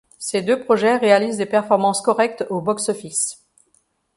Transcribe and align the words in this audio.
Ses 0.17 0.41
deux 0.41 0.59
projets 0.63 0.97
réalisent 0.97 1.37
des 1.37 1.45
performances 1.45 2.01
correctes 2.01 2.43
au 2.49 2.59
box 2.59 2.89
office. 2.89 3.45